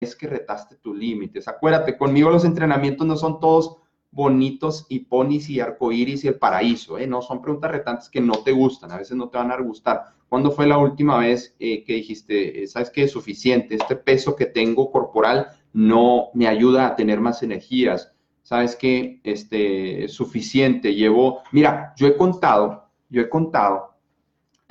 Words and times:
es 0.00 0.16
que 0.16 0.26
retaste 0.26 0.76
tus 0.76 0.96
límites. 0.96 1.46
Acuérdate, 1.46 1.96
conmigo 1.96 2.30
los 2.30 2.44
entrenamientos 2.44 3.06
no 3.06 3.16
son 3.16 3.38
todos 3.38 3.76
bonitos 4.10 4.86
y 4.88 5.00
ponis 5.00 5.48
y 5.50 5.60
arcoíris 5.60 6.24
y 6.24 6.28
el 6.28 6.34
paraíso, 6.34 6.98
¿eh? 6.98 7.06
No, 7.06 7.22
son 7.22 7.40
preguntas 7.40 7.70
retantes 7.70 8.08
que 8.08 8.20
no 8.20 8.42
te 8.42 8.50
gustan, 8.50 8.90
a 8.90 8.96
veces 8.96 9.16
no 9.16 9.28
te 9.28 9.38
van 9.38 9.52
a 9.52 9.60
gustar. 9.60 10.14
¿Cuándo 10.28 10.50
fue 10.50 10.66
la 10.66 10.78
última 10.78 11.18
vez 11.18 11.54
eh, 11.58 11.84
que 11.84 11.94
dijiste, 11.94 12.62
eh, 12.62 12.66
sabes 12.66 12.90
qué 12.90 13.04
es 13.04 13.12
suficiente? 13.12 13.76
Este 13.76 13.96
peso 13.96 14.34
que 14.34 14.46
tengo 14.46 14.90
corporal 14.90 15.48
no 15.72 16.30
me 16.34 16.48
ayuda 16.48 16.86
a 16.86 16.96
tener 16.96 17.20
más 17.20 17.42
energías. 17.42 18.12
¿Sabes 18.42 18.74
qué? 18.74 19.20
Este, 19.22 20.04
es 20.04 20.12
suficiente. 20.12 20.94
Llevo, 20.94 21.42
mira, 21.52 21.94
yo 21.96 22.08
he 22.08 22.16
contado, 22.16 22.88
yo 23.08 23.20
he 23.22 23.28
contado, 23.28 23.89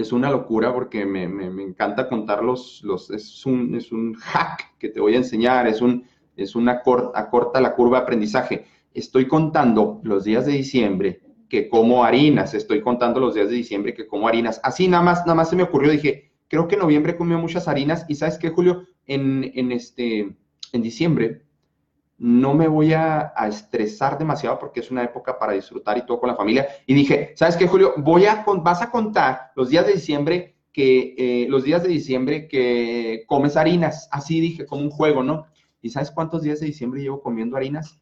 es 0.02 0.12
una 0.12 0.32
locura 0.32 0.74
porque 0.74 1.06
me, 1.06 1.24
encanta 1.24 2.08
contar 2.08 2.44
los, 2.44 2.84
es, 3.14 3.46
un, 3.46 3.76
es 3.76 3.92
un 3.92 4.14
hack 4.16 4.78
que 4.80 4.90
te 4.90 5.00
voy 5.00 5.14
a 5.16 5.18
enseñar, 5.18 5.68
es, 5.68 5.82
un, 5.82 6.06
es 6.36 6.56
una 6.56 6.82
corta, 6.82 7.30
corta 7.30 7.62
la 7.62 7.76
curva 7.76 7.98
de 7.98 8.04
aprendizaje 8.04 8.66
estoy 8.94 9.28
contando 9.28 10.00
los 10.04 10.24
días 10.24 10.46
de 10.46 10.54
diciembre 10.54 11.22
que 11.48 11.68
como 11.68 12.04
harinas, 12.04 12.54
estoy 12.54 12.82
contando 12.82 13.20
los 13.20 13.34
días 13.34 13.50
de 13.50 13.56
diciembre 13.56 13.96
que 13.96 14.06
como 14.06 14.28
harinas. 14.28 14.62
Así 14.64 14.88
nada 14.88 15.04
más, 15.04 15.22
nada 15.22 15.36
más 15.36 15.50
se 15.50 15.56
me 15.56 15.64
ocurrió, 15.64 15.92
dije, 15.92 16.32
creo 16.48 16.68
que 16.68 16.76
en 16.76 16.82
noviembre 16.82 17.18
comió 17.18 17.40
muchas 17.40 17.68
harinas 17.68 18.06
y 18.08 18.16
sabes 18.16 18.38
qué, 18.38 18.50
Julio, 18.50 18.86
en, 19.08 19.52
en 19.56 19.72
este, 19.72 20.36
en 20.74 20.82
diciembre 20.82 21.42
no 22.20 22.54
me 22.54 22.68
voy 22.68 22.94
a, 22.94 23.34
estresar 23.48 24.18
demasiado 24.18 24.60
porque 24.60 24.82
es 24.82 24.92
una 24.92 25.04
época 25.04 25.40
para 25.40 25.54
disfrutar 25.54 25.98
y 25.98 26.06
todo 26.06 26.20
con 26.20 26.30
la 26.30 26.36
familia. 26.36 26.68
Y 26.86 26.94
dije, 26.94 27.34
¿sabes 27.36 27.56
qué, 27.56 27.68
Julio? 27.68 27.94
Voy 27.98 28.26
a, 28.26 28.46
vas 28.62 28.82
a 28.82 28.92
contar 28.92 29.52
los 29.56 29.70
días 29.70 29.86
de 29.86 29.94
diciembre 29.94 30.58
que, 30.72 31.16
eh, 31.18 31.48
los 31.50 31.64
días 31.64 31.82
de 31.82 31.90
diciembre 31.90 32.48
que 32.48 33.24
comes 33.28 33.58
harinas. 33.58 34.08
Así 34.12 34.40
dije, 34.40 34.66
como 34.66 34.84
un 34.84 34.90
juego, 34.90 35.24
¿no? 35.24 35.48
¿Y 35.82 35.90
sabes 35.90 36.12
cuántos 36.12 36.44
días 36.44 36.60
de 36.60 36.68
diciembre 36.68 37.02
llevo 37.02 37.22
comiendo 37.22 37.56
harinas? 37.58 38.00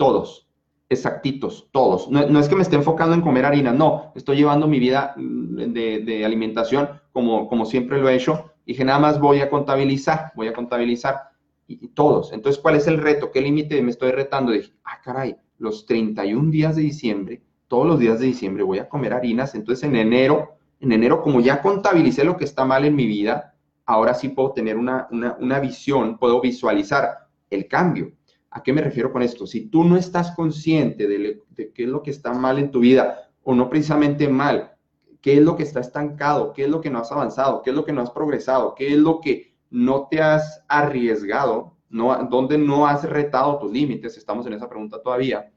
todos, 0.00 0.48
exactitos, 0.88 1.68
todos. 1.72 2.08
No, 2.10 2.40
es 2.40 2.48
que 2.48 2.56
me 2.56 2.62
esté 2.62 2.74
enfocando 2.74 3.14
en 3.14 3.20
comer 3.20 3.44
harina, 3.44 3.70
no, 3.70 4.12
estoy 4.16 4.38
llevando 4.38 4.66
mi 4.66 4.78
vida 4.80 5.12
mm, 5.14 5.74
de, 5.74 6.24
alimentación 6.24 6.88
como, 7.12 7.46
como 7.48 7.66
siempre 7.66 8.00
lo 8.00 8.08
he 8.08 8.16
hecho. 8.16 8.50
Dije, 8.64 8.82
nada 8.82 8.98
más 8.98 9.20
voy 9.20 9.40
a 9.40 9.50
contabilizar, 9.50 10.32
voy 10.34 10.48
a 10.48 10.54
contabilizar 10.54 11.29
y, 11.70 11.88
todos. 11.88 12.32
Entonces, 12.32 12.60
¿cuál 12.60 12.76
es 12.76 12.86
el 12.86 12.98
reto? 12.98 13.30
¿Qué 13.30 13.40
límite 13.40 13.80
me 13.82 13.90
estoy 13.90 14.10
retando? 14.10 14.52
Dije, 14.52 14.72
ah, 14.84 15.00
caray, 15.02 15.36
los 15.58 15.86
31 15.86 16.50
días 16.50 16.76
de 16.76 16.82
diciembre, 16.82 17.42
todos 17.68 17.86
los 17.86 17.98
días 17.98 18.18
de 18.18 18.26
diciembre 18.26 18.62
voy 18.64 18.78
a 18.78 18.88
comer 18.88 19.12
harinas. 19.12 19.54
Entonces, 19.54 19.84
en 19.84 19.96
enero, 19.96 20.56
en 20.80 20.92
enero, 20.92 21.22
como 21.22 21.40
ya 21.40 21.62
contabilicé 21.62 22.24
lo 22.24 22.36
que 22.36 22.44
está 22.44 22.64
mal 22.64 22.84
en 22.84 22.96
mi 22.96 23.06
vida, 23.06 23.54
ahora 23.86 24.14
sí 24.14 24.30
puedo 24.30 24.52
tener 24.52 24.76
una, 24.76 25.06
una, 25.10 25.36
una 25.38 25.60
visión, 25.60 26.18
puedo 26.18 26.40
visualizar 26.40 27.28
el 27.50 27.68
cambio. 27.68 28.12
¿A 28.50 28.62
qué 28.62 28.72
me 28.72 28.82
refiero 28.82 29.12
con 29.12 29.22
esto? 29.22 29.46
Si 29.46 29.66
tú 29.68 29.84
no 29.84 29.96
estás 29.96 30.32
consciente 30.32 31.06
de, 31.06 31.40
qué 31.72 31.84
es 31.84 31.88
lo 31.88 32.02
que 32.02 32.10
está 32.10 32.32
mal 32.32 32.58
en 32.58 32.70
tu 32.70 32.80
vida, 32.80 33.30
o 33.44 33.54
no 33.54 33.70
precisamente 33.70 34.28
mal, 34.28 34.72
qué 35.20 35.34
es 35.34 35.40
lo 35.40 35.56
que 35.56 35.62
está 35.62 35.80
estancado, 35.80 36.52
qué 36.52 36.64
es 36.64 36.70
lo 36.70 36.80
que 36.80 36.90
no 36.90 36.98
has 36.98 37.12
avanzado, 37.12 37.62
qué 37.62 37.70
es 37.70 37.76
lo 37.76 37.84
que 37.84 37.92
no 37.92 38.02
has 38.02 38.10
progresado, 38.10 38.74
qué 38.74 38.88
es 38.88 38.98
lo 38.98 39.20
que 39.20 39.49
no 39.70 40.08
te 40.10 40.20
has 40.20 40.62
arriesgado, 40.68 41.76
no, 41.88 42.24
donde 42.24 42.58
no 42.58 42.86
has 42.86 43.08
retado 43.08 43.58
tus 43.58 43.72
límites, 43.72 44.16
estamos 44.16 44.46
en 44.46 44.52
esa 44.52 44.68
pregunta 44.68 45.00
todavía. 45.02 45.50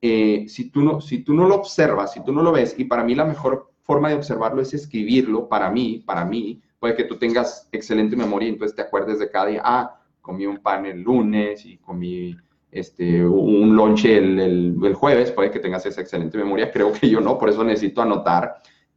Eh, 0.00 0.44
si, 0.48 0.70
tú 0.70 0.82
no, 0.82 1.00
si 1.00 1.24
tú 1.24 1.34
no 1.34 1.48
lo 1.48 1.56
observas, 1.56 2.12
si 2.12 2.22
tú 2.22 2.32
no 2.32 2.42
lo 2.42 2.52
ves, 2.52 2.74
y 2.78 2.84
para 2.84 3.04
mí 3.04 3.14
la 3.14 3.24
mejor 3.24 3.72
forma 3.82 4.08
de 4.10 4.16
observarlo 4.16 4.60
es 4.60 4.74
escribirlo, 4.74 5.48
para 5.48 5.70
mí, 5.70 6.02
para 6.06 6.24
mí, 6.24 6.60
puede 6.78 6.94
que 6.94 7.04
tú 7.04 7.16
tengas 7.16 7.68
excelente 7.72 8.16
memoria 8.16 8.48
y 8.48 8.52
entonces 8.52 8.76
te 8.76 8.82
acuerdes 8.82 9.18
de 9.18 9.30
cada 9.30 9.46
día, 9.46 9.62
ah, 9.64 10.00
comí 10.20 10.46
un 10.46 10.58
pan 10.58 10.86
el 10.86 11.02
lunes 11.02 11.64
y 11.64 11.78
comí 11.78 12.36
este, 12.70 13.24
un 13.24 13.76
lonche 13.76 14.18
el, 14.18 14.38
el, 14.82 14.94
jueves, 14.94 15.30
puede 15.30 15.50
que 15.50 15.60
tengas 15.60 15.86
esa 15.86 16.00
excelente 16.00 16.36
memoria, 16.36 16.70
creo 16.70 16.92
que 16.92 17.08
yo 17.08 17.20
no, 17.20 17.38
por 17.38 17.48
eso 17.48 17.62
necesito 17.62 18.02
anotar, 18.02 18.56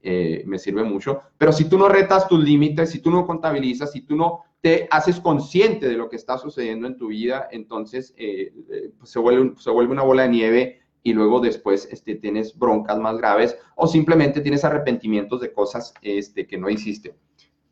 eh, 0.09 0.43
me 0.45 0.57
sirve 0.57 0.85
mucho. 0.85 1.19
Pero 1.37 1.51
si 1.51 1.65
tú 1.65 1.77
no 1.77 1.89
retas 1.89 2.29
tus 2.29 2.41
límites, 2.41 2.91
si 2.91 3.01
tú 3.01 3.11
no 3.11 3.27
contabilizas, 3.27 3.91
si 3.91 3.99
tú 3.99 4.15
no 4.15 4.43
te 4.61 4.87
haces 4.89 5.19
consciente 5.19 5.85
de 5.89 5.97
lo 5.97 6.07
que 6.07 6.15
está 6.15 6.37
sucediendo 6.37 6.87
en 6.87 6.95
tu 6.95 7.07
vida, 7.07 7.49
entonces 7.51 8.13
eh, 8.15 8.53
eh, 8.71 8.91
se, 9.03 9.19
vuelve, 9.19 9.55
se 9.57 9.69
vuelve 9.69 9.91
una 9.91 10.03
bola 10.03 10.23
de 10.23 10.29
nieve 10.29 10.79
y 11.03 11.11
luego 11.11 11.41
después 11.41 11.89
este, 11.91 12.15
tienes 12.15 12.57
broncas 12.57 12.97
más 12.99 13.17
graves 13.17 13.57
o 13.75 13.85
simplemente 13.85 14.39
tienes 14.39 14.63
arrepentimientos 14.63 15.41
de 15.41 15.51
cosas 15.51 15.93
este, 16.01 16.47
que 16.47 16.57
no 16.57 16.69
hiciste. 16.69 17.13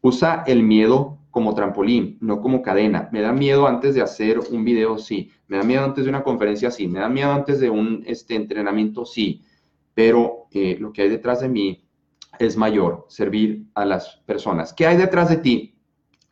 Usa 0.01 0.43
el 0.45 0.61
miedo 0.61 1.17
como 1.31 1.55
trampolín, 1.55 2.17
no 2.19 2.41
como 2.41 2.61
cadena. 2.61 3.07
Me 3.13 3.21
da 3.21 3.31
miedo 3.31 3.65
antes 3.65 3.95
de 3.95 4.01
hacer 4.01 4.39
un 4.39 4.65
video, 4.65 4.97
sí. 4.97 5.31
Me 5.47 5.55
da 5.55 5.63
miedo 5.63 5.85
antes 5.85 6.03
de 6.03 6.09
una 6.09 6.21
conferencia, 6.21 6.69
sí. 6.69 6.85
Me 6.85 6.99
da 6.99 7.07
miedo 7.07 7.31
antes 7.31 7.61
de 7.61 7.69
un 7.69 8.03
este, 8.05 8.35
entrenamiento, 8.35 9.05
sí. 9.05 9.41
Pero 9.93 10.47
lo 10.51 10.91
que 10.91 11.01
hay 11.01 11.07
detrás 11.07 11.39
de 11.39 11.47
mí 11.47 11.84
es 12.39 12.57
mayor, 12.57 13.05
servir 13.09 13.67
a 13.73 13.85
las 13.85 14.17
personas. 14.25 14.73
¿Qué 14.73 14.87
hay 14.87 14.97
detrás 14.97 15.29
de 15.29 15.37
ti? 15.37 15.79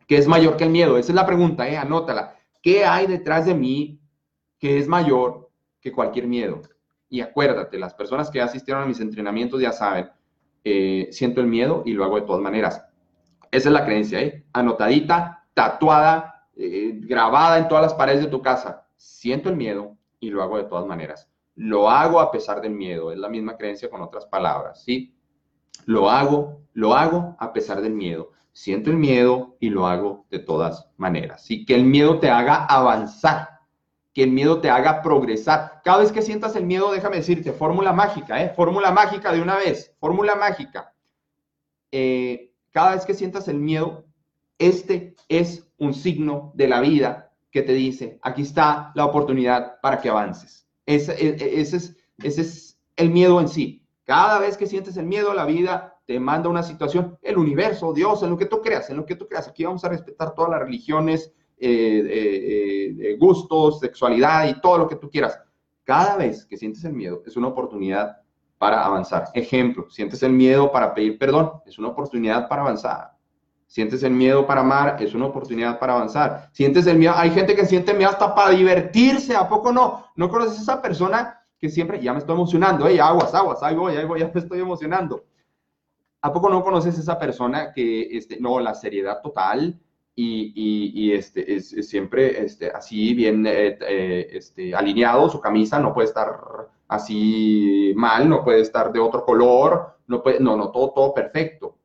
¿Qué 0.08 0.18
es 0.18 0.28
mayor 0.28 0.58
que 0.58 0.66
el 0.66 0.70
miedo? 0.70 0.98
Esa 0.98 1.12
es 1.12 1.16
la 1.16 1.26
pregunta, 1.26 1.68
eh, 1.68 1.78
anótala. 1.78 2.36
¿Qué 2.62 2.86
hay 2.86 3.08
detrás 3.08 3.46
de 3.46 3.54
mí 3.54 4.00
que 4.60 4.78
es 4.78 4.88
mayor 4.88 5.50
que 5.82 5.92
cualquier 5.92 6.28
miedo? 6.28 6.62
Y 7.10 7.22
acuérdate, 7.22 7.78
las 7.78 7.94
personas 7.94 8.30
que 8.30 8.42
asistieron 8.42 8.84
a 8.84 8.86
mis 8.86 9.00
entrenamientos 9.00 9.62
ya 9.62 9.72
saben, 9.72 10.10
eh, 10.64 11.10
siento 11.12 11.42
el 11.42 11.48
miedo 11.48 11.84
y 11.86 11.94
lo 11.94 12.04
hago 12.04 12.16
de 12.16 12.26
todas 12.26 12.42
maneras 12.42 12.84
esa 13.54 13.70
es 13.70 13.74
la 13.74 13.86
creencia, 13.86 14.20
¿eh? 14.20 14.44
Anotadita, 14.52 15.46
tatuada, 15.54 16.48
eh, 16.56 16.92
grabada 17.04 17.60
en 17.60 17.68
todas 17.68 17.84
las 17.84 17.94
paredes 17.94 18.24
de 18.24 18.32
tu 18.32 18.42
casa. 18.42 18.88
Siento 18.96 19.48
el 19.50 19.56
miedo 19.56 19.96
y 20.20 20.32
lo 20.32 20.42
hago 20.42 20.58
de 20.58 20.64
todas 20.64 20.88
maneras. 20.88 21.30
Lo 21.54 21.88
hago 21.88 22.20
a 22.20 22.32
pesar 22.32 22.62
del 22.62 22.72
miedo. 22.72 23.12
Es 23.12 23.20
la 23.20 23.30
misma 23.30 23.56
creencia 23.56 23.92
con 23.92 24.02
otras 24.02 24.26
palabras, 24.26 24.84
¿sí? 24.84 25.16
Lo 25.86 26.10
hago, 26.10 26.62
lo 26.74 26.96
hago 26.96 27.36
a 27.40 27.54
pesar 27.54 27.82
del 27.82 27.94
miedo. 27.94 28.32
Siento 28.52 28.90
el 28.92 28.98
miedo 28.98 29.56
y 29.60 29.70
lo 29.70 29.88
hago 29.88 30.26
de 30.30 30.40
todas 30.40 30.88
maneras. 30.98 31.44
Sí, 31.44 31.66
que 31.66 31.76
el 31.76 31.86
miedo 31.86 32.20
te 32.20 32.30
haga 32.30 32.66
avanzar, 32.66 33.62
que 34.14 34.24
el 34.24 34.32
miedo 34.32 34.62
te 34.62 34.70
haga 34.70 35.02
progresar. 35.02 35.82
Cada 35.84 36.00
vez 36.00 36.12
que 36.12 36.22
sientas 36.22 36.56
el 36.56 36.66
miedo, 36.66 36.92
déjame 36.92 37.18
decirte, 37.18 37.52
fórmula 37.52 37.94
mágica, 37.94 38.44
¿eh? 38.44 38.54
Fórmula 38.56 38.92
mágica 38.92 39.32
de 39.32 39.42
una 39.42 39.56
vez, 39.56 39.96
fórmula 40.00 40.36
mágica. 40.36 40.94
Eh, 41.92 42.54
cada 42.72 42.96
vez 42.96 43.06
que 43.06 43.14
sientas 43.14 43.48
el 43.48 43.58
miedo, 43.58 44.06
este 44.60 45.16
es 45.30 45.68
un 45.78 45.94
signo 45.94 46.52
de 46.56 46.68
la 46.68 46.80
vida 46.80 47.32
que 47.52 47.62
te 47.62 47.74
dice, 47.74 48.20
aquí 48.24 48.42
está 48.42 48.92
la 48.96 49.06
oportunidad 49.06 49.80
para 49.82 50.02
que 50.02 50.10
avances. 50.10 50.68
Ese, 50.86 51.14
e, 51.14 51.30
e, 51.30 51.62
ese, 51.62 51.78
es, 51.78 51.98
ese 52.18 52.42
es 52.42 52.80
el 52.96 53.10
miedo 53.10 53.40
en 53.40 53.48
sí. 53.48 53.83
Cada 54.06 54.40
vez 54.40 54.58
que 54.58 54.68
sientes 54.68 54.98
el 54.98 55.06
miedo, 55.06 55.34
la 55.34 55.46
vida 55.46 55.98
te 56.06 56.20
manda 56.20 56.50
una 56.50 56.64
situación, 56.64 57.18
el 57.22 57.38
universo, 57.38 57.94
Dios, 57.94 58.22
en 58.24 58.32
lo 58.32 58.38
que 58.38 58.46
tú 58.46 58.62
creas, 58.62 58.90
en 58.90 58.98
lo 58.98 59.06
que 59.06 59.16
tú 59.16 59.28
creas. 59.28 59.48
Aquí 59.48 59.64
vamos 59.64 59.84
a 59.86 59.90
respetar 59.90 60.34
todas 60.34 60.52
las 60.52 60.60
religiones, 60.60 61.32
eh, 61.58 62.04
eh, 62.06 62.96
eh, 63.00 63.18
gustos, 63.18 63.80
sexualidad 63.80 64.48
y 64.48 64.60
todo 64.60 64.80
lo 64.80 64.88
que 64.88 64.98
tú 64.98 65.10
quieras. 65.10 65.40
Cada 65.86 66.18
vez 66.18 66.46
que 66.46 66.58
sientes 66.58 66.84
el 66.84 66.94
miedo, 66.94 67.24
es 67.26 67.38
una 67.38 67.48
oportunidad 67.48 68.18
para 68.58 68.86
avanzar. 68.86 69.28
Ejemplo, 69.34 69.90
sientes 69.90 70.22
el 70.24 70.34
miedo 70.34 70.72
para 70.72 70.94
pedir 70.94 71.18
perdón, 71.18 71.52
es 71.66 71.80
una 71.80 71.90
oportunidad 71.90 72.50
para 72.50 72.64
avanzar. 72.64 73.14
Sientes 73.68 74.04
el 74.04 74.12
miedo 74.12 74.46
para 74.46 74.62
amar, 74.62 74.98
es 75.02 75.14
una 75.14 75.26
oportunidad 75.26 75.80
para 75.80 75.94
avanzar. 75.94 76.50
Sientes 76.52 76.86
el 76.86 76.98
miedo, 76.98 77.14
hay 77.16 77.32
gente 77.32 77.56
que 77.56 77.66
siente 77.66 77.94
miedo 77.94 78.12
hasta 78.12 78.36
para 78.36 78.52
divertirse, 78.52 79.36
¿a 79.36 79.48
poco 79.48 79.72
no? 79.72 80.06
¿No 80.16 80.30
conoces 80.30 80.60
a 80.60 80.62
esa 80.62 80.82
persona 80.82 81.43
que 81.64 81.70
siempre, 81.70 82.02
ya 82.02 82.12
me 82.12 82.20
estoy 82.20 82.36
emocionando, 82.36 82.86
eh, 82.90 83.00
aguas, 83.00 83.34
aguas, 83.34 83.64
ahí 83.64 83.74
voy, 83.74 83.96
ahí 83.96 84.04
voy, 84.04 84.20
ya 84.20 84.30
me 84.34 84.42
estoy 84.42 84.60
emocionando. 84.60 85.24
¿A 86.22 86.34
poco 86.34 86.50
no 86.50 86.62
conoces 86.62 87.00
esa 87.00 87.18
persona 87.18 87.72
que, 87.72 88.18
este, 88.18 88.38
no, 88.42 88.60
la 88.60 88.76
seriedad 88.76 89.22
total 89.22 89.80
y, 90.14 91.14
este, 91.14 91.56
es, 91.56 91.70
siempre 91.88 92.44
este, 92.44 92.70
así 92.70 93.14
bien 93.14 93.48
eh, 93.48 93.78
eh, 93.80 94.28
este, 94.32 94.76
alineado, 94.76 95.30
su 95.30 95.40
camisa 95.40 95.80
no 95.80 95.94
puede 95.94 96.10
estar 96.10 96.38
así 96.90 97.94
mal, 97.96 98.28
no 98.28 98.44
puede 98.44 98.60
estar 98.60 98.92
de 98.92 99.00
otro 99.00 99.24
color, 99.24 100.00
no 100.08 100.22
puede, 100.22 100.42
no, 100.42 100.58
no, 100.58 100.70
todo, 100.70 100.92
todo 100.92 101.14
perfecto. 101.14 101.78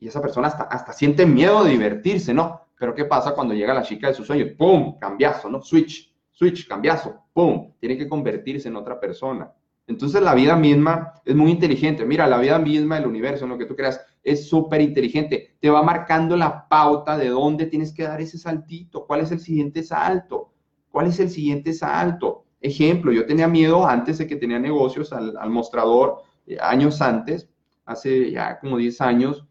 Y 0.00 0.08
esa 0.08 0.20
persona 0.20 0.48
hasta, 0.48 0.64
hasta 0.64 0.92
siente 0.92 1.24
miedo 1.24 1.62
de 1.62 1.70
divertirse, 1.70 2.34
¿no? 2.34 2.62
Pero 2.76 2.96
¿qué 2.96 3.04
pasa 3.04 3.32
cuando 3.32 3.54
llega 3.54 3.72
la 3.72 3.82
chica 3.84 4.08
de 4.08 4.14
sus 4.14 4.26
sueños? 4.26 4.48
¡Pum! 4.58 4.98
Cambiazo, 4.98 5.48
¿no? 5.48 5.62
Switch, 5.62 6.07
switch, 6.38 6.68
cambiazo, 6.68 7.24
¡pum! 7.32 7.72
Tiene 7.80 7.98
que 7.98 8.08
convertirse 8.08 8.68
en 8.68 8.76
otra 8.76 9.00
persona. 9.00 9.52
Entonces 9.88 10.22
la 10.22 10.34
vida 10.34 10.54
misma 10.54 11.14
es 11.24 11.34
muy 11.34 11.50
inteligente. 11.50 12.04
Mira, 12.04 12.28
la 12.28 12.38
vida 12.38 12.60
misma, 12.60 12.98
el 12.98 13.06
universo, 13.06 13.44
en 13.44 13.50
lo 13.50 13.58
que 13.58 13.64
tú 13.64 13.74
creas, 13.74 14.00
es 14.22 14.48
súper 14.48 14.80
inteligente. 14.80 15.56
Te 15.58 15.68
va 15.68 15.82
marcando 15.82 16.36
la 16.36 16.68
pauta 16.68 17.18
de 17.18 17.30
dónde 17.30 17.66
tienes 17.66 17.92
que 17.92 18.04
dar 18.04 18.20
ese 18.20 18.38
saltito. 18.38 19.04
¿Cuál 19.04 19.22
es 19.22 19.32
el 19.32 19.40
siguiente 19.40 19.82
salto? 19.82 20.52
¿Cuál 20.92 21.08
es 21.08 21.18
el 21.18 21.28
siguiente 21.28 21.72
salto? 21.72 22.44
Ejemplo, 22.60 23.10
yo 23.10 23.26
tenía 23.26 23.48
miedo 23.48 23.84
antes 23.84 24.18
de 24.18 24.28
que 24.28 24.36
tenía 24.36 24.60
negocios 24.60 25.12
al, 25.12 25.50
mostrador, 25.50 26.22
eh, 26.46 26.56
años 26.60 27.02
antes, 27.02 27.48
hace 27.84 28.30
ya 28.30 28.60
como 28.60 28.76
10 28.76 29.00
años, 29.00 29.44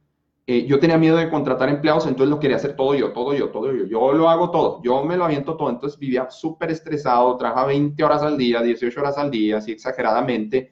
eh, 0.50 0.66
yo 0.66 0.80
tenía 0.80 0.98
miedo 0.98 1.18
de 1.18 1.30
contratar 1.30 1.68
empleados, 1.68 2.08
entonces 2.08 2.30
lo 2.30 2.40
quería 2.40 2.56
hacer 2.56 2.74
todo 2.78 2.96
yo, 2.96 3.12
todo 3.12 3.34
yo, 3.34 3.50
todo 3.50 3.74
yo. 3.74 3.84
Yo 3.86 4.14
lo 4.14 4.30
hago 4.30 4.50
todo, 4.50 4.82
yo 4.82 5.04
me 5.04 5.18
lo 5.18 5.26
aviento 5.26 5.58
todo. 5.58 5.70
Entonces 5.70 6.00
vivía 6.00 6.30
súper 6.32 6.72
estresado, 6.72 7.36
trabajaba 7.36 7.68
20 7.68 8.02
horas 8.02 8.22
al 8.22 8.38
día, 8.38 8.62
18 8.62 8.98
horas 8.98 9.18
al 9.18 9.30
día, 9.30 9.58
así 9.58 9.74
exageradamente. 9.74 10.72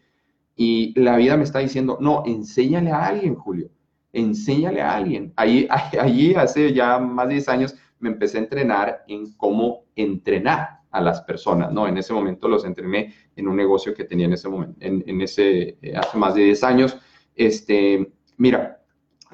Y 0.56 0.98
la 0.98 1.18
vida 1.18 1.36
me 1.36 1.44
está 1.44 1.60
diciendo, 1.60 1.98
no, 2.00 2.24
enséñale 2.25 2.92
a 2.92 3.06
alguien, 3.06 3.36
Julio, 3.36 3.69
enséñale 4.13 4.81
a 4.81 4.95
alguien. 4.95 5.33
Ahí, 5.36 5.68
allí 6.00 6.33
hace 6.36 6.74
ya 6.74 6.98
más 6.98 7.27
de 7.27 7.33
10 7.33 7.50
años 7.50 7.75
me 8.00 8.07
empecé 8.07 8.38
a 8.38 8.42
entrenar 8.42 9.04
en 9.10 9.33
cómo 9.33 9.88
entrenar 9.98 10.83
a 10.89 11.01
las 11.01 11.22
personas, 11.24 11.74
¿no? 11.74 11.86
En 11.86 11.98
ese 11.98 12.13
momento 12.13 12.48
los 12.48 12.63
entrené 12.63 13.13
en 13.36 13.50
un 13.50 13.57
negocio 13.57 13.94
que 13.94 14.06
tenía 14.06 14.27
en 14.27 14.33
ese 14.33 14.48
momento, 14.48 14.77
en, 14.80 15.19
ese, 15.19 15.77
eh, 15.81 15.94
hace 15.98 16.18
más 16.18 16.33
de 16.36 16.44
10 16.44 16.63
años. 16.63 16.98
Este, 17.36 18.13
mira, 18.38 18.84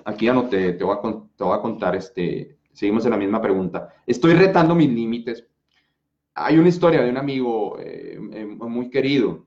aquí 0.06 0.28
no 0.28 0.48
te, 0.48 0.74
voy 0.84 0.96
a, 0.96 1.02
te 1.36 1.44
voy 1.44 1.58
a 1.58 1.62
contar, 1.62 1.96
este, 1.96 2.58
seguimos 2.72 3.06
en 3.06 3.12
la 3.12 3.18
misma 3.18 3.42
pregunta. 3.42 3.94
Estoy 4.06 4.34
retando 4.34 4.76
mis 4.76 4.90
límites. 4.90 5.46
Hay 6.34 6.58
una 6.58 6.70
historia 6.70 7.02
de 7.02 7.10
un 7.10 7.18
amigo 7.18 7.78
eh, 7.80 8.20
eh, 8.34 8.46
muy 8.46 8.90
querido 8.90 9.46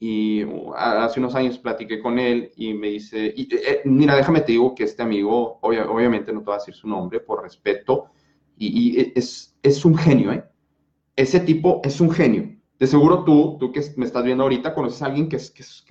y 0.00 0.44
uh, 0.44 0.74
hace 0.74 1.18
unos 1.18 1.34
años 1.34 1.58
platiqué 1.58 2.00
con 2.00 2.18
él 2.18 2.52
y 2.56 2.72
me 2.74 2.88
dice, 2.88 3.34
eh, 3.36 3.82
mira, 3.84 4.14
déjame 4.14 4.40
te 4.42 4.52
digo 4.52 4.74
que 4.74 4.84
este 4.84 5.02
amigo, 5.02 5.58
obviamente 5.60 6.32
no 6.32 6.40
te 6.40 6.46
voy 6.46 6.54
a 6.54 6.58
decir 6.58 6.74
su 6.74 6.86
nombre 6.86 7.20
por 7.20 7.42
respeto, 7.42 8.10
y, 8.60 9.12
es, 9.16 9.56
es, 9.62 9.84
un 9.84 9.96
genio, 9.96 10.32
¿eh? 10.32 10.42
Ese 11.14 11.38
tipo 11.38 11.80
es 11.84 12.00
un 12.00 12.10
genio. 12.10 12.56
De 12.76 12.88
seguro 12.88 13.22
tú, 13.24 13.56
tú 13.58 13.70
que 13.70 13.80
me 13.96 14.04
estás 14.04 14.24
viendo 14.24 14.42
ahorita, 14.42 14.74
conoces 14.74 15.00
a 15.00 15.06
alguien 15.06 15.28
que 15.28 15.36
es, 15.36 15.52
que 15.52 15.62
es, 15.62 15.84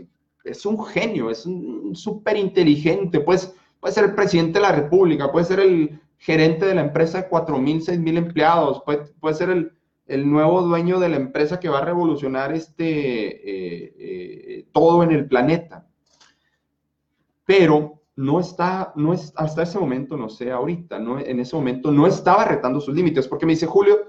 es 0.47 0.65
un 0.65 0.83
genio, 0.85 1.29
es 1.29 1.45
un 1.45 1.95
súper 1.95 2.37
inteligente, 2.37 3.19
pues 3.19 3.53
puede 3.79 3.93
ser 3.93 4.05
el 4.05 4.15
presidente 4.15 4.59
de 4.59 4.65
la 4.65 4.71
República, 4.71 5.31
puede 5.31 5.45
ser 5.45 5.59
el 5.59 5.99
gerente 6.17 6.65
de 6.65 6.75
la 6.75 6.81
empresa 6.81 7.21
de 7.21 7.29
4.000, 7.29 7.99
mil 7.99 8.17
empleados, 8.17 8.81
puede, 8.83 9.35
ser 9.35 9.71
el, 10.07 10.29
nuevo 10.31 10.61
dueño 10.61 10.99
de 10.99 11.09
la 11.09 11.17
empresa 11.17 11.59
que 11.59 11.69
va 11.69 11.79
a 11.79 11.85
revolucionar 11.85 12.53
este, 12.53 12.85
eh, 12.85 13.93
eh, 13.97 14.65
todo 14.71 15.03
en 15.03 15.11
el 15.11 15.27
planeta. 15.27 15.85
Pero 17.45 18.01
no 18.15 18.39
está, 18.39 18.93
no 18.95 19.13
es, 19.13 19.31
hasta 19.35 19.63
ese 19.63 19.79
momento, 19.79 20.17
no 20.17 20.27
sé, 20.27 20.51
ahorita, 20.51 20.97
no, 20.97 21.19
en 21.19 21.39
ese 21.39 21.55
momento 21.55 21.91
no 21.91 22.07
estaba 22.07 22.45
retando 22.45 22.81
sus 22.81 22.95
límites, 22.95 23.27
porque 23.27 23.45
me 23.45 23.53
dice, 23.53 23.67
Julio, 23.67 24.06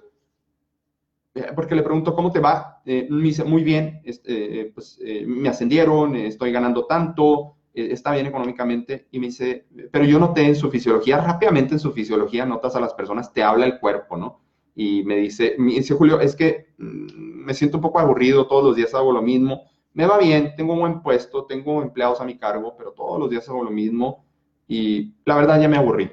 porque 1.55 1.75
le 1.75 1.83
pregunto 1.83 2.15
cómo 2.15 2.31
te 2.31 2.41
va, 2.41 2.81
eh, 2.85 3.07
me 3.11 3.23
dice, 3.23 3.45
muy 3.45 3.63
bien, 3.63 4.01
eh, 4.05 4.71
pues 4.75 4.99
me 5.27 5.49
ascendieron, 5.49 6.17
estoy 6.17 6.53
ganando 6.53 6.87
tanto, 6.87 7.57
está 7.75 8.13
bien 8.13 8.27
económicamente, 8.27 9.09
y 9.11 9.19
me 9.19 9.27
dice, 9.27 9.67
pero 9.93 10.05
yo 10.05 10.19
noté 10.19 10.43
en 10.43 10.57
su 10.57 10.71
fisiología, 10.71 11.19
rápidamente 11.19 11.75
en 11.75 11.81
su 11.81 11.93
fisiología 11.93 12.45
notas 12.45 12.75
a 12.77 12.81
las 12.81 12.95
personas, 12.95 13.33
te 13.33 13.43
habla 13.43 13.67
el 13.67 13.79
cuerpo, 13.79 14.17
¿no? 14.17 14.41
Y 14.75 15.03
me 15.05 15.17
dice, 15.17 15.57
me 15.59 15.73
dice 15.73 15.95
Julio, 15.95 16.21
es 16.21 16.37
que 16.37 16.69
mm, 16.79 17.45
me 17.45 17.55
siento 17.55 17.79
un 17.79 17.83
poco 17.83 17.99
aburrido, 17.99 18.47
todos 18.47 18.65
los 18.65 18.77
días 18.77 18.95
hago 18.95 19.13
lo 19.13 19.23
mismo, 19.23 19.63
me 19.93 20.07
va 20.07 20.19
bien, 20.19 20.55
tengo 20.57 20.75
un 20.75 20.81
buen 20.81 21.03
puesto, 21.03 21.45
tengo 21.47 21.83
empleados 21.83 22.21
a 22.21 22.25
mi 22.25 22.39
cargo, 22.39 22.77
pero 22.77 22.93
todos 22.93 23.19
los 23.19 23.29
días 23.29 23.49
hago 23.49 23.65
lo 23.65 23.71
mismo, 23.71 24.25
y 24.69 25.15
la 25.25 25.35
verdad 25.35 25.61
ya 25.61 25.69
me 25.69 25.77
aburrí. 25.77 26.11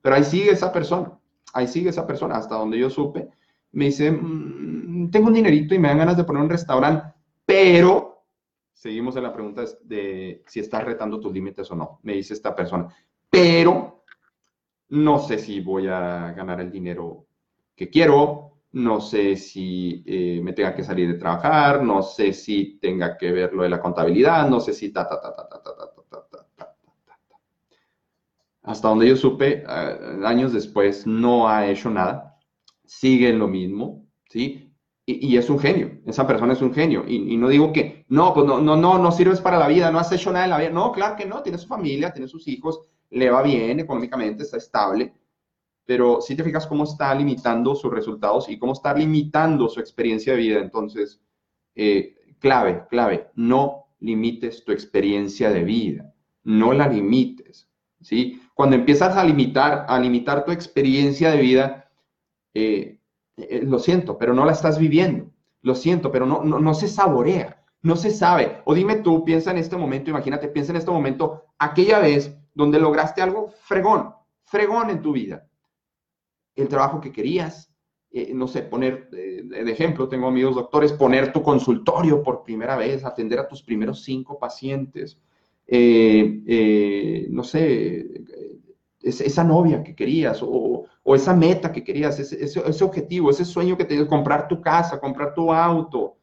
Pero 0.00 0.16
ahí 0.16 0.24
sigue 0.24 0.50
esa 0.50 0.72
persona, 0.72 1.18
ahí 1.52 1.68
sigue 1.68 1.90
esa 1.90 2.06
persona, 2.06 2.36
hasta 2.36 2.56
donde 2.56 2.78
yo 2.78 2.90
supe, 2.90 3.28
me 3.72 3.86
dice, 3.86 4.10
mm, 4.10 5.10
tengo 5.10 5.28
un 5.28 5.34
dinerito 5.34 5.74
y 5.74 5.78
me 5.78 5.88
dan 5.88 5.98
ganas 5.98 6.16
de 6.16 6.24
poner 6.24 6.42
un 6.42 6.50
restaurante, 6.50 7.12
pero 7.44 8.26
seguimos 8.72 9.16
en 9.16 9.22
la 9.22 9.32
pregunta 9.32 9.64
de 9.82 10.42
si 10.46 10.60
estás 10.60 10.84
retando 10.84 11.20
tus 11.20 11.32
límites 11.32 11.70
o 11.70 11.74
no, 11.74 12.00
me 12.02 12.14
dice 12.14 12.34
esta 12.34 12.54
persona, 12.54 12.88
pero 13.30 14.04
no 14.90 15.18
sé 15.18 15.38
si 15.38 15.60
voy 15.60 15.88
a 15.88 16.32
ganar 16.32 16.60
el 16.60 16.70
dinero 16.70 17.26
que 17.74 17.88
quiero, 17.88 18.58
no 18.72 19.00
sé 19.00 19.36
si 19.36 20.02
eh, 20.06 20.40
me 20.42 20.52
tenga 20.52 20.74
que 20.74 20.84
salir 20.84 21.08
de 21.08 21.18
trabajar, 21.18 21.82
no 21.82 22.02
sé 22.02 22.32
si 22.32 22.78
tenga 22.80 23.16
que 23.16 23.30
ver 23.32 23.52
lo 23.52 23.62
de 23.62 23.68
la 23.68 23.80
contabilidad, 23.80 24.48
no 24.48 24.60
sé 24.60 24.72
si 24.72 24.92
ta, 24.92 25.06
ta, 25.08 25.20
ta, 25.20 25.34
ta, 25.34 25.48
ta, 25.48 25.62
ta, 25.62 25.74
ta, 25.76 25.86
ta, 25.86 26.04
ta, 26.08 26.28
ta, 26.28 26.28
ta, 26.30 26.46
ta. 26.56 26.76
Hasta 28.62 28.88
donde 28.88 29.08
yo 29.08 29.16
supe, 29.16 29.64
años 29.66 30.52
después, 30.52 31.06
no 31.06 31.48
ha 31.48 31.66
hecho 31.66 31.90
nada 31.90 32.31
sigue 32.98 33.32
lo 33.32 33.48
mismo, 33.48 34.06
¿sí? 34.28 34.68
Y, 35.04 35.36
es 35.36 35.50
un 35.50 35.58
genio, 35.58 36.00
esa 36.06 36.26
persona 36.26 36.52
es 36.52 36.62
un 36.62 36.72
genio. 36.72 37.04
Y, 37.08 37.36
no 37.36 37.48
digo 37.48 37.72
que, 37.72 38.04
no, 38.08 38.32
pues 38.32 38.46
no, 38.46 38.60
no, 38.60 38.76
no, 38.76 38.98
no 38.98 39.10
sirves 39.10 39.40
para 39.40 39.58
la 39.58 39.66
vida, 39.66 39.90
no 39.90 39.98
has 39.98 40.12
hecho 40.12 40.30
nada 40.30 40.44
en 40.44 40.50
la 40.50 40.58
vida. 40.58 40.70
No, 40.70 40.92
claro 40.92 41.16
que 41.16 41.26
no, 41.26 41.42
tiene 41.42 41.58
su 41.58 41.66
familia, 41.66 42.12
tiene 42.12 42.28
sus 42.28 42.46
hijos, 42.46 42.82
le 43.10 43.30
va 43.30 43.42
bien 43.42 43.80
económicamente, 43.80 44.44
está 44.44 44.58
estable. 44.58 45.12
Pero 45.84 46.20
si 46.20 46.36
te 46.36 46.44
fijas 46.44 46.66
cómo 46.68 46.84
está 46.84 47.12
limitando 47.14 47.74
sus 47.74 47.92
resultados 47.92 48.48
y 48.48 48.58
cómo 48.58 48.74
está 48.74 48.94
limitando 48.94 49.68
su 49.68 49.80
experiencia 49.80 50.34
de 50.34 50.38
vida. 50.38 50.60
Entonces, 50.60 51.20
eh, 51.74 52.14
clave, 52.38 52.84
clave, 52.88 53.30
no 53.34 53.86
limites 53.98 54.64
tu 54.64 54.70
experiencia 54.70 55.50
de 55.50 55.64
vida, 55.64 56.14
no 56.44 56.72
la 56.72 56.86
limites, 56.86 57.68
¿sí? 58.00 58.40
Cuando 58.54 58.76
empiezas 58.76 59.16
a 59.16 59.24
limitar, 59.24 59.86
a 59.88 59.98
limitar 59.98 60.44
tu 60.44 60.52
experiencia 60.52 61.30
de 61.32 61.40
vida, 61.40 61.81
eh, 62.54 62.98
eh, 63.36 63.62
lo 63.64 63.78
siento, 63.78 64.18
pero 64.18 64.34
no 64.34 64.44
la 64.44 64.52
estás 64.52 64.78
viviendo. 64.78 65.30
Lo 65.62 65.74
siento, 65.74 66.10
pero 66.10 66.26
no, 66.26 66.42
no, 66.42 66.74
se 66.74 66.88
saborea, 66.88 67.64
no 67.82 67.94
se 67.96 68.10
sabe. 68.10 68.62
O 68.64 68.74
dime 68.74 68.96
tú, 68.96 69.24
piensa 69.24 69.52
en 69.52 69.58
este 69.58 69.76
momento, 69.76 70.10
imagínate, 70.10 70.48
piensa 70.48 70.72
en 70.72 70.76
este 70.76 70.90
momento, 70.90 71.44
aquella 71.58 72.00
vez 72.00 72.36
donde 72.52 72.80
lograste 72.80 73.22
algo 73.22 73.48
fregón, 73.62 74.12
fregón 74.44 74.90
en 74.90 75.00
tu 75.00 75.12
vida. 75.12 75.46
El 76.56 76.66
trabajo 76.68 77.00
que 77.00 77.12
querías, 77.12 77.72
eh, 78.10 78.32
no 78.34 78.48
sé, 78.48 78.62
poner, 78.62 79.08
de 79.08 79.70
ejemplo, 79.70 80.08
tengo 80.08 80.26
amigos 80.26 80.56
doctores, 80.56 80.92
poner 80.92 81.32
tu 81.32 81.42
consultorio 81.42 82.24
por 82.24 82.42
primera 82.42 82.76
vez, 82.76 83.04
atender 83.04 83.38
a 83.38 83.46
tus 83.46 83.62
primeros 83.62 84.02
cinco 84.02 84.38
pacientes, 84.40 85.16
no 85.68 87.44
sé, 87.44 88.24
esa 89.00 89.44
novia 89.44 89.82
que 89.82 89.94
querías 89.94 90.42
o, 90.42 90.86
esa 91.04 91.34
meta 91.34 91.72
que 91.72 91.82
querías, 91.82 92.18
ese, 92.18 92.84
objetivo, 92.84 93.30
ese 93.30 93.44
sueño 93.44 93.76
que 93.76 93.84
tenías, 93.84 94.08
comprar 94.08 94.48
tu 94.48 94.60
casa, 94.60 95.00
comprar 95.00 95.34
tu 95.34 95.52
auto 95.52 96.16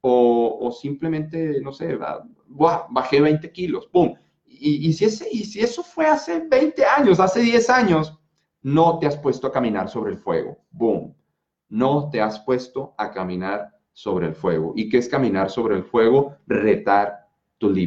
o, 0.00 0.70
simplemente, 0.72 1.60
no 1.62 1.72
sé, 1.72 1.98
bajé 2.46 3.20
20 3.20 3.50
kilos, 3.52 3.86
¡pum! 3.86 4.14
Y, 4.46 4.92
si 4.92 5.06
ese, 5.06 5.28
y 5.30 5.44
si 5.44 5.60
eso 5.60 5.82
fue 5.82 6.06
hace 6.06 6.40
20 6.40 6.84
años, 6.84 7.20
hace 7.20 7.40
10 7.40 7.70
años, 7.70 8.18
no 8.62 8.98
te 8.98 9.06
has 9.06 9.16
puesto 9.16 9.46
a 9.46 9.52
caminar 9.52 9.88
sobre 9.88 10.12
el 10.12 10.18
fuego, 10.18 10.58
¡boom! 10.70 11.14
No 11.68 12.10
te 12.10 12.20
has 12.20 12.38
puesto 12.40 12.94
a 12.98 13.10
caminar 13.12 13.74
sobre 13.94 14.26
el 14.26 14.34
fuego. 14.34 14.72
¿Y 14.76 14.88
qué 14.88 14.98
es 14.98 15.08
caminar 15.08 15.50
sobre 15.50 15.76
el 15.76 15.84
fuego? 15.84 16.36
Retar 16.46 17.28
tu 17.58 17.70
límite. 17.70 17.82